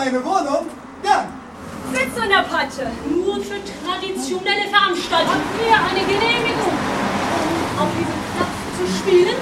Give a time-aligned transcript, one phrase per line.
[0.00, 0.66] eine Wohnung?
[1.04, 1.28] Ja!
[1.92, 2.86] Sitz in der Patsche!
[3.08, 6.72] Nur für traditionelle Veranstaltungen wäre eine Genehmigung.
[7.76, 9.36] Um auf diesem Platz zu spielen?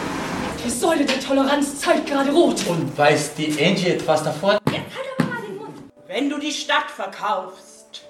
[0.64, 2.66] Die Säule der Toleranz zeigt gerade rot.
[2.66, 4.58] Und weiß die Angie etwas davon?
[4.70, 5.76] Jetzt halt aber mal den Mund.
[6.06, 8.02] Wenn du die Stadt verkaufst,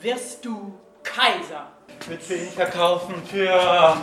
[0.00, 1.66] wirst du Kaiser.
[2.06, 3.98] Wird sie ihn verkaufen für 200.000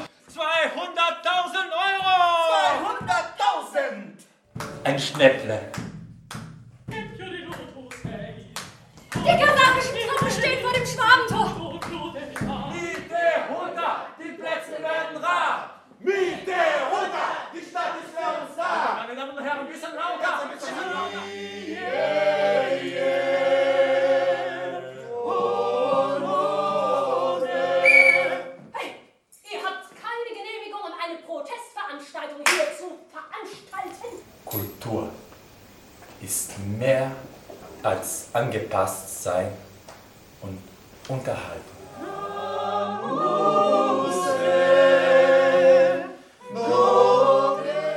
[1.72, 2.12] Euro!
[4.58, 4.66] 200.000!
[4.84, 5.62] Ein Schnäpple.
[9.26, 11.80] Die kasachischen Truppen stehen vor dem Schwabentor!
[12.72, 14.06] Miete runter!
[14.20, 15.82] Die Plätze werden rar!
[16.00, 16.54] Miete
[16.92, 17.28] runter!
[17.52, 19.02] Die Stadt ist für uns da!
[19.02, 20.42] Meine Damen und Herren, ein bisschen lauter!
[28.74, 28.92] Hey,
[29.52, 34.22] ihr habt keine Genehmigung, um eine Protestveranstaltung hier zu veranstalten.
[34.46, 35.10] Kultur
[36.22, 37.12] ist mehr
[37.82, 39.48] als angepasst sein
[40.44, 40.60] und
[41.10, 41.76] unterhalten.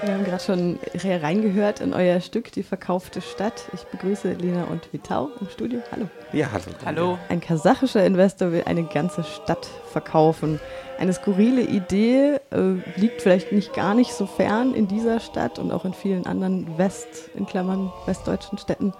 [0.02, 3.68] Wir haben gerade schon reingehört in euer Stück Die verkaufte Stadt.
[3.74, 5.80] Ich begrüße Lena und Vitau im Studio.
[5.92, 6.08] Hallo.
[6.32, 6.64] Ja, hallo.
[6.86, 7.18] Hallo.
[7.28, 10.58] Ein kasachischer Investor will eine ganze Stadt verkaufen.
[10.98, 15.72] Eine skurrile Idee, äh, liegt vielleicht nicht gar nicht so fern in dieser Stadt und
[15.72, 18.94] auch in vielen anderen West, in Klammern, westdeutschen Städten.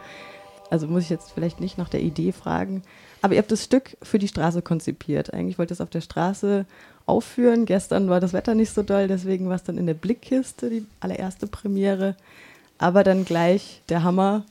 [0.71, 2.83] Also muss ich jetzt vielleicht nicht nach der Idee fragen.
[3.23, 5.33] Aber ihr habt das Stück für die Straße konzipiert.
[5.33, 6.67] Eigentlich wollt ihr es auf der Straße
[7.07, 7.65] aufführen.
[7.65, 10.87] Gestern war das Wetter nicht so doll, deswegen war es dann in der Blickkiste, die
[11.01, 12.17] allererste Premiere.
[12.77, 14.45] Aber dann gleich der Hammer,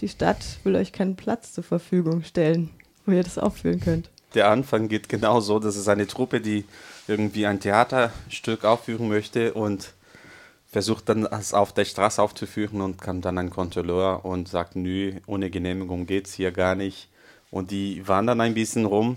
[0.00, 2.70] die Stadt will euch keinen Platz zur Verfügung stellen,
[3.06, 4.10] wo ihr das aufführen könnt.
[4.34, 6.64] Der Anfang geht genau so, das ist eine Truppe, die
[7.08, 9.92] irgendwie ein Theaterstück aufführen möchte und
[10.74, 15.20] versucht dann es auf der Straße aufzuführen und kam dann ein Kontrolleur und sagt, nö,
[15.28, 17.08] ohne Genehmigung geht's hier gar nicht.
[17.52, 19.16] Und die wandern ein bisschen rum.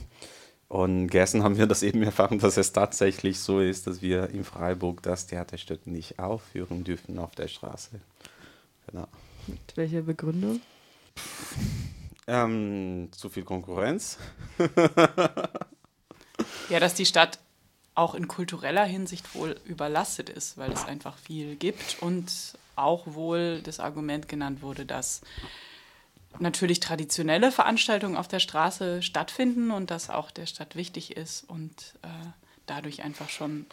[0.67, 4.43] Und gestern haben wir das eben erfahren, dass es tatsächlich so ist, dass wir in
[4.43, 8.01] Freiburg das Theaterstück nicht aufführen dürfen auf der Straße.
[8.85, 9.07] Genau.
[9.47, 10.61] Mit welcher Begründung?
[12.27, 14.19] Ähm, zu viel Konkurrenz.
[16.69, 17.39] Ja, dass die Stadt
[17.97, 22.31] auch in kultureller Hinsicht wohl überlastet ist, weil es einfach viel gibt und
[22.75, 25.21] auch wohl das Argument genannt wurde, dass
[26.39, 31.95] natürlich traditionelle Veranstaltungen auf der Straße stattfinden und das auch der Stadt wichtig ist und
[32.03, 32.07] äh,
[32.67, 33.65] dadurch einfach schon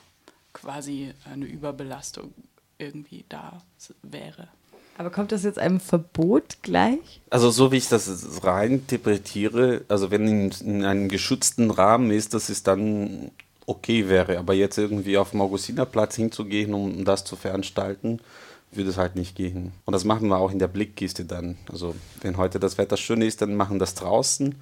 [0.54, 2.32] quasi eine Überbelastung
[2.78, 3.60] irgendwie da
[4.02, 4.48] wäre.
[4.96, 7.20] Aber kommt das jetzt einem Verbot gleich?
[7.28, 12.32] Also so wie ich das rein interpretiere, also wenn in, in einem geschützten Rahmen ist,
[12.32, 13.32] dass es dann
[13.66, 18.20] okay wäre, aber jetzt irgendwie auf dem Augustinerplatz hinzugehen, um das zu veranstalten,
[18.72, 19.72] würde es halt nicht gehen.
[19.84, 21.56] Und das machen wir auch in der Blickkiste dann.
[21.70, 24.54] Also wenn heute das Wetter schön ist, dann machen das draußen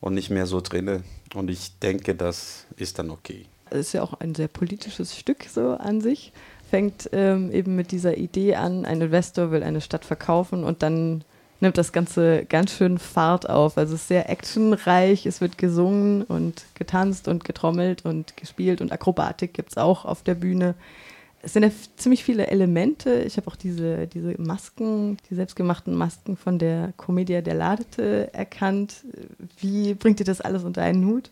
[0.00, 1.04] und nicht mehr so drinnen.
[1.34, 3.46] Und ich denke, das ist dann okay.
[3.70, 6.32] Es ist ja auch ein sehr politisches Stück so an sich.
[6.70, 11.24] Fängt ähm, eben mit dieser Idee an, ein Investor will eine Stadt verkaufen und dann
[11.60, 13.78] nimmt das Ganze ganz schön Fahrt auf.
[13.78, 18.92] Also es ist sehr actionreich, es wird gesungen und getanzt und getrommelt und gespielt und
[18.92, 20.74] Akrobatik gibt es auch auf der Bühne.
[21.42, 23.22] Es sind ja ziemlich viele Elemente.
[23.22, 29.04] Ich habe auch diese, diese Masken, die selbstgemachten Masken von der Commedia dell'arte erkannt.
[29.58, 31.30] Wie bringt ihr das alles unter einen Hut?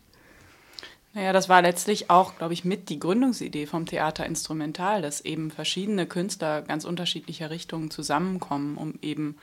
[1.13, 5.49] Naja, das war letztlich auch, glaube ich, mit die Gründungsidee vom Theater Instrumental, dass eben
[5.49, 9.37] verschiedene Künstler ganz unterschiedlicher Richtungen zusammenkommen, um eben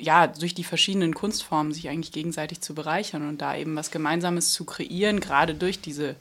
[0.00, 4.52] ja durch die verschiedenen Kunstformen sich eigentlich gegenseitig zu bereichern und da eben was Gemeinsames
[4.52, 6.16] zu kreieren, gerade durch diese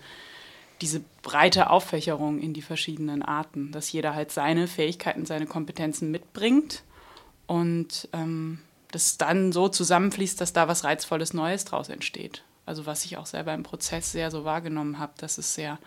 [0.82, 6.84] diese breite Auffächerung in die verschiedenen Arten, dass jeder halt seine Fähigkeiten, seine Kompetenzen mitbringt
[7.48, 8.60] und ähm,
[8.92, 12.44] das dann so zusammenfließt, dass da was Reizvolles Neues draus entsteht.
[12.66, 15.80] Also was ich auch selber im Prozess sehr so wahrgenommen habe, dass es sehr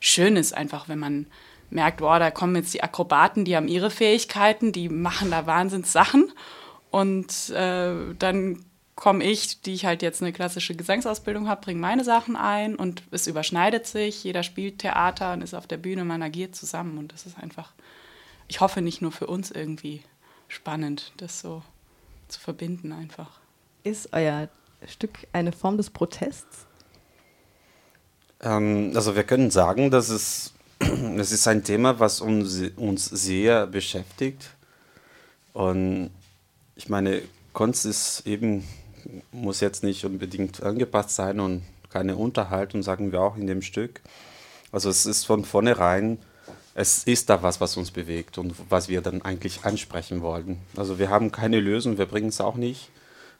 [0.00, 1.26] schön ist, einfach wenn man
[1.70, 5.92] merkt, boah, da kommen jetzt die Akrobaten, die haben ihre Fähigkeiten, die machen da Wahnsinns
[5.92, 6.32] Sachen
[6.90, 8.64] und äh, dann
[8.98, 13.04] komme ich, die ich halt jetzt eine klassische Gesangsausbildung habe, bringe meine Sachen ein und
[13.12, 17.12] es überschneidet sich, jeder spielt Theater und ist auf der Bühne, man agiert zusammen und
[17.12, 17.72] das ist einfach,
[18.48, 20.02] ich hoffe nicht nur für uns irgendwie
[20.48, 21.62] spannend, das so
[22.26, 23.38] zu verbinden einfach.
[23.84, 24.48] Ist euer
[24.86, 26.66] Stück eine Form des Protests?
[28.40, 33.66] Ähm, also wir können sagen, dass es, es ist ein Thema, was uns, uns sehr
[33.66, 34.50] beschäftigt.
[35.52, 36.10] Und
[36.78, 37.20] ich meine,
[37.52, 38.64] Kunst ist eben,
[39.32, 44.00] muss jetzt nicht unbedingt angepasst sein und keine Unterhaltung, sagen wir auch in dem Stück.
[44.72, 46.18] Also es ist von vornherein
[46.80, 50.58] es ist da was, was uns bewegt und was wir dann eigentlich ansprechen wollten.
[50.76, 52.90] Also wir haben keine Lösung, wir bringen es auch nicht,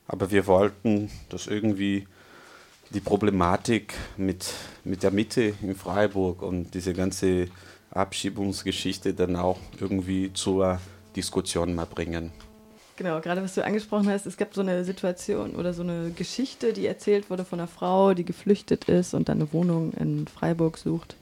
[0.08, 2.08] aber wir wollten das irgendwie
[2.90, 4.52] die Problematik mit,
[4.82, 7.46] mit der Mitte in Freiburg und diese ganze
[7.92, 10.80] Abschiebungsgeschichte dann auch irgendwie zur
[11.14, 12.32] Diskussion mal bringen.
[12.98, 16.72] Genau, gerade was du angesprochen hast, es gab so eine Situation oder so eine Geschichte,
[16.72, 20.78] die erzählt wurde von einer Frau, die geflüchtet ist und dann eine Wohnung in Freiburg
[20.78, 21.14] sucht.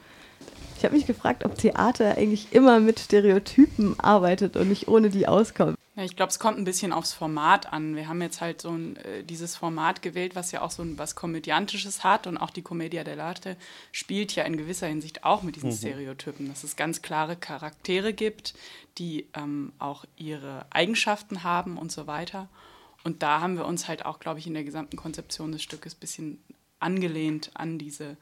[0.78, 5.28] Ich habe mich gefragt, ob Theater eigentlich immer mit Stereotypen arbeitet und nicht ohne die
[5.28, 5.75] auskommt.
[5.96, 7.96] Ja, ich glaube, es kommt ein bisschen aufs Format an.
[7.96, 10.98] Wir haben jetzt halt so ein, äh, dieses Format gewählt, was ja auch so ein,
[10.98, 13.56] was Komödiantisches hat und auch die Commedia dell'arte
[13.92, 15.76] spielt ja in gewisser Hinsicht auch mit diesen mhm.
[15.76, 18.52] Stereotypen, dass es ganz klare Charaktere gibt,
[18.98, 22.50] die ähm, auch ihre Eigenschaften haben und so weiter.
[23.02, 25.94] Und da haben wir uns halt auch, glaube ich, in der gesamten Konzeption des Stückes
[25.94, 26.44] ein bisschen
[26.78, 28.18] angelehnt an diese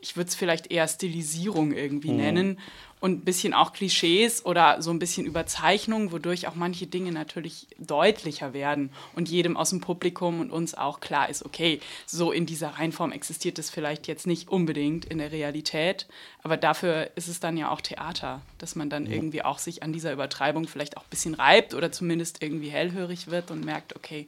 [0.00, 2.16] ich würde es vielleicht eher Stilisierung irgendwie mhm.
[2.16, 2.58] nennen
[3.00, 7.68] und ein bisschen auch Klischees oder so ein bisschen Überzeichnung, wodurch auch manche Dinge natürlich
[7.78, 12.46] deutlicher werden und jedem aus dem Publikum und uns auch klar ist, okay, so in
[12.46, 16.06] dieser Reihenform existiert es vielleicht jetzt nicht unbedingt in der Realität,
[16.42, 19.12] aber dafür ist es dann ja auch Theater, dass man dann ja.
[19.12, 23.28] irgendwie auch sich an dieser Übertreibung vielleicht auch ein bisschen reibt oder zumindest irgendwie hellhörig
[23.28, 24.26] wird und merkt, okay,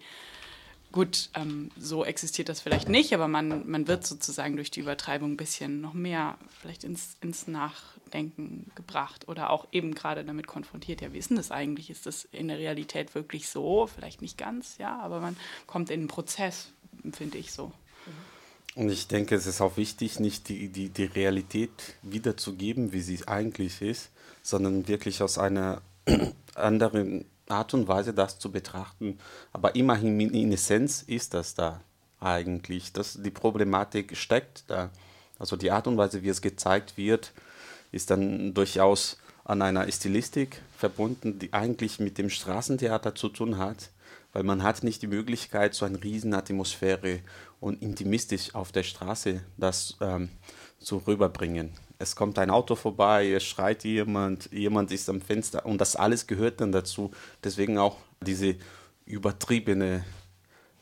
[0.92, 5.32] Gut, ähm, so existiert das vielleicht nicht, aber man, man wird sozusagen durch die Übertreibung
[5.32, 11.00] ein bisschen noch mehr vielleicht ins, ins Nachdenken gebracht oder auch eben gerade damit konfrontiert.
[11.00, 11.90] Ja, wie ist denn das eigentlich?
[11.90, 13.86] Ist das in der Realität wirklich so?
[13.86, 15.36] Vielleicht nicht ganz, ja, aber man
[15.68, 16.72] kommt in einen Prozess,
[17.12, 17.70] finde ich so.
[18.74, 21.70] Und ich denke, es ist auch wichtig, nicht die, die, die Realität
[22.02, 24.10] wiederzugeben, wie sie eigentlich ist,
[24.42, 25.82] sondern wirklich aus einer
[26.54, 29.18] anderen Art und Weise, das zu betrachten.
[29.52, 31.80] Aber immerhin in Essenz ist das da
[32.20, 32.92] eigentlich.
[32.92, 34.90] Das, die Problematik steckt da.
[35.38, 37.32] Also die Art und Weise, wie es gezeigt wird,
[37.92, 43.90] ist dann durchaus an einer Stilistik verbunden, die eigentlich mit dem Straßentheater zu tun hat,
[44.32, 47.20] weil man hat nicht die Möglichkeit, so eine Riesenatmosphäre
[47.58, 50.28] und intimistisch auf der Straße das ähm,
[50.78, 55.80] zu rüberbringen es kommt ein Auto vorbei, es schreit jemand, jemand ist am Fenster und
[55.82, 57.10] das alles gehört dann dazu.
[57.44, 58.56] Deswegen auch diese
[59.04, 60.04] übertriebene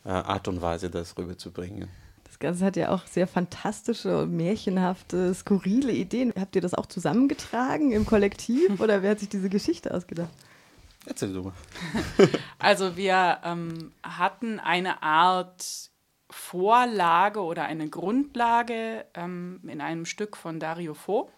[0.05, 1.89] äh, Art und Weise, das rüberzubringen.
[2.23, 6.33] Das Ganze hat ja auch sehr fantastische, märchenhafte, skurrile Ideen.
[6.39, 10.31] Habt ihr das auch zusammengetragen im Kollektiv oder wer hat sich diese Geschichte ausgedacht?
[11.05, 11.53] Erzähl du mal.
[12.61, 15.91] also wir ähm, hatten eine Art
[16.31, 21.31] Vorlage oder eine Grundlage ähm, in einem Stück von Dario Fo,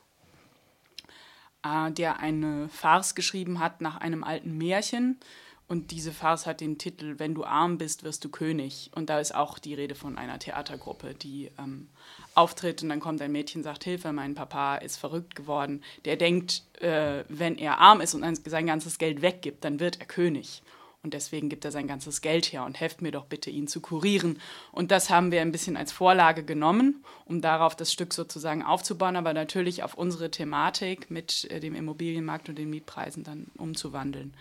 [1.65, 5.21] äh, der eine Farce geschrieben hat nach einem alten Märchen.
[5.69, 8.91] Und diese Farce hat den Titel Wenn du arm bist, wirst du König.
[8.93, 11.89] Und da ist auch die Rede von einer Theatergruppe, die ähm,
[12.35, 15.85] auftritt und dann kommt ein Mädchen, sagt, Hilfe, mein Papa ist verrückt geworden.
[16.05, 20.07] Der denkt, äh, wenn er arm ist und sein ganzes Geld weggibt, dann wird er
[20.07, 20.63] König.
[21.03, 23.81] Und deswegen gibt er sein ganzes Geld her und helft mir doch bitte, ihn zu
[23.81, 24.39] kurieren.
[24.71, 29.17] Und das haben wir ein bisschen als Vorlage genommen, um darauf das Stück sozusagen aufzubauen,
[29.17, 34.35] aber natürlich auf unsere Thematik mit äh, dem Immobilienmarkt und den Mietpreisen dann umzuwandeln.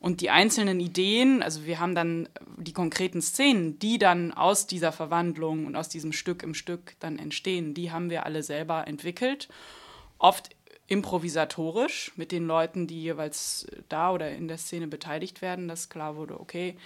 [0.00, 4.92] Und die einzelnen Ideen, also wir haben dann die konkreten Szenen, die dann aus dieser
[4.92, 9.48] Verwandlung und aus diesem Stück im Stück dann entstehen, die haben wir alle selber entwickelt.
[10.18, 10.50] Oft
[10.90, 16.16] improvisatorisch mit den Leuten, die jeweils da oder in der Szene beteiligt werden, dass klar
[16.16, 16.76] wurde, okay,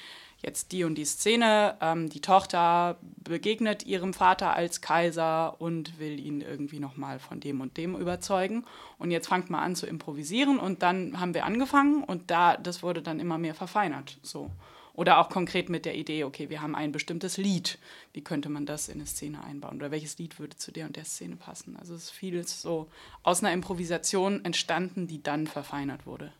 [0.43, 6.21] jetzt die und die Szene, ähm, die Tochter begegnet ihrem Vater als Kaiser und will
[6.21, 8.67] ihn irgendwie nochmal von dem und dem überzeugen.
[8.99, 12.83] Und jetzt fangt mal an zu improvisieren und dann haben wir angefangen und da, das
[12.83, 14.19] wurde dann immer mehr verfeinert.
[14.23, 14.51] So.
[14.95, 17.79] Oder auch konkret mit der Idee, okay, wir haben ein bestimmtes Lied.
[18.13, 19.77] Wie könnte man das in eine Szene einbauen?
[19.77, 21.77] Oder welches Lied würde zu der und der Szene passen?
[21.77, 22.87] Also es ist vieles so
[23.25, 26.33] aus einer Improvisation entstanden, die dann verfeinert wurde.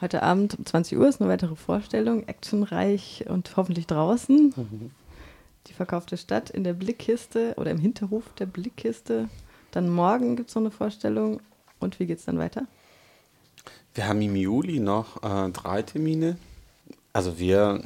[0.00, 4.54] Heute Abend um 20 Uhr ist eine weitere Vorstellung, actionreich und hoffentlich draußen.
[4.54, 4.90] Mhm.
[5.66, 9.28] Die verkaufte Stadt in der Blickkiste oder im Hinterhof der Blickkiste.
[9.72, 11.40] Dann morgen gibt es noch eine Vorstellung.
[11.80, 12.66] Und wie geht es dann weiter?
[13.94, 16.36] Wir haben im Juli noch äh, drei Termine.
[17.18, 17.82] Also wir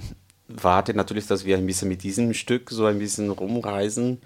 [0.46, 4.20] warten natürlich, dass wir ein bisschen mit diesem Stück so ein bisschen rumreisen.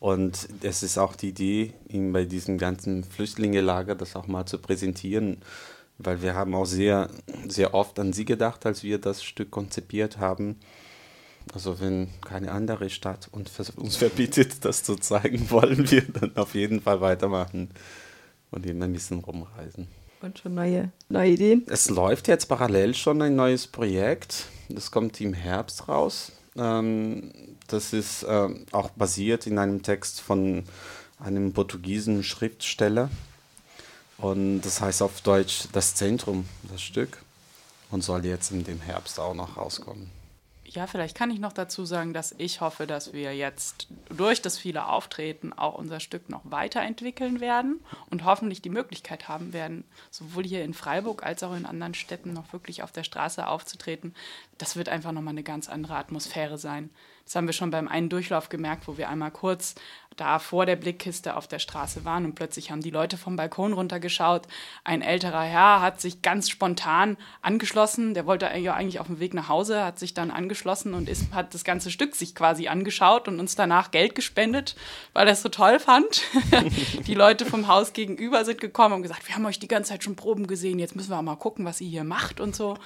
[0.00, 4.58] Und es ist auch die Idee, ihn bei diesem ganzen Flüchtlingelager das auch mal zu
[4.58, 5.42] präsentieren,
[5.98, 7.08] weil wir haben auch sehr,
[7.46, 10.56] sehr oft an sie gedacht, als wir das Stück konzipiert haben.
[11.54, 13.50] Also wenn keine andere Stadt uns
[13.94, 17.70] verbietet, das zu zeigen, wollen wir dann auf jeden Fall weitermachen
[18.50, 19.86] und eben ein bisschen rumreisen.
[20.20, 21.64] Und schon neue, neue Ideen?
[21.68, 24.46] Es läuft jetzt parallel schon ein neues Projekt.
[24.68, 26.32] Das kommt im Herbst raus.
[26.56, 27.30] Ähm,
[27.68, 30.64] das ist äh, auch basiert in einem Text von
[31.20, 33.10] einem portugiesischen Schriftsteller.
[34.18, 37.18] Und das heißt auf Deutsch das Zentrum, das Stück.
[37.90, 40.10] Und soll jetzt in dem Herbst auch noch rauskommen.
[40.70, 44.58] Ja, vielleicht kann ich noch dazu sagen, dass ich hoffe, dass wir jetzt durch das
[44.58, 50.44] viele Auftreten auch unser Stück noch weiterentwickeln werden und hoffentlich die Möglichkeit haben werden, sowohl
[50.44, 54.14] hier in Freiburg als auch in anderen Städten noch wirklich auf der Straße aufzutreten.
[54.58, 56.90] Das wird einfach nochmal eine ganz andere Atmosphäre sein.
[57.28, 59.74] Das haben wir schon beim einen Durchlauf gemerkt, wo wir einmal kurz
[60.16, 63.72] da vor der Blickkiste auf der Straße waren und plötzlich haben die Leute vom Balkon
[63.72, 64.46] runtergeschaut.
[64.84, 68.14] Ein älterer Herr hat sich ganz spontan angeschlossen.
[68.14, 71.32] Der wollte ja eigentlich auf dem Weg nach Hause, hat sich dann angeschlossen und ist,
[71.32, 74.74] hat das ganze Stück sich quasi angeschaut und uns danach Geld gespendet,
[75.12, 76.22] weil er es so toll fand.
[77.06, 80.02] die Leute vom Haus gegenüber sind gekommen und gesagt, wir haben euch die ganze Zeit
[80.02, 82.76] schon Proben gesehen, jetzt müssen wir auch mal gucken, was ihr hier macht und so.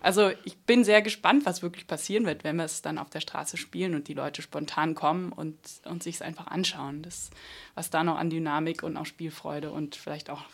[0.00, 3.20] Also ich bin sehr gespannt, was wirklich passieren wird, wenn wir es dann auf der
[3.20, 7.02] Straße spielen und die Leute spontan kommen und, und sich es einfach anschauen.
[7.02, 7.30] Das,
[7.74, 10.44] was da noch an Dynamik und auch Spielfreude und vielleicht auch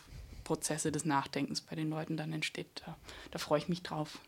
[0.44, 2.96] Prozesse des Nachdenkens bei den Leuten dann entsteht, da,
[3.30, 4.18] da freue ich mich drauf.